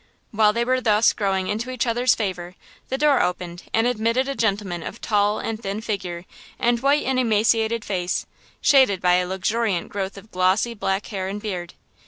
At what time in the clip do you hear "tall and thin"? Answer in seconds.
4.99-5.79